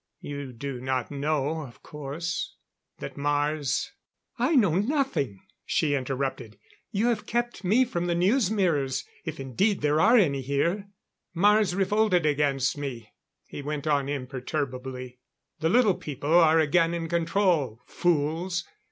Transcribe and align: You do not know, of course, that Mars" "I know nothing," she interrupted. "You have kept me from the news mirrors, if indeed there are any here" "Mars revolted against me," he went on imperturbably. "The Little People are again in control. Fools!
You 0.21 0.51
do 0.51 0.81
not 0.81 1.11
know, 1.11 1.61
of 1.61 1.83
course, 1.83 2.55
that 2.97 3.17
Mars" 3.17 3.91
"I 4.39 4.55
know 4.55 4.79
nothing," 4.79 5.41
she 5.63 5.93
interrupted. 5.93 6.57
"You 6.89 7.05
have 7.09 7.27
kept 7.27 7.63
me 7.63 7.85
from 7.85 8.07
the 8.07 8.15
news 8.15 8.49
mirrors, 8.49 9.05
if 9.25 9.39
indeed 9.39 9.81
there 9.81 10.01
are 10.01 10.17
any 10.17 10.41
here" 10.41 10.87
"Mars 11.35 11.75
revolted 11.75 12.25
against 12.25 12.79
me," 12.79 13.11
he 13.45 13.61
went 13.61 13.85
on 13.85 14.09
imperturbably. 14.09 15.19
"The 15.59 15.69
Little 15.69 15.93
People 15.93 16.33
are 16.33 16.59
again 16.59 16.95
in 16.95 17.07
control. 17.07 17.83
Fools! 17.85 18.63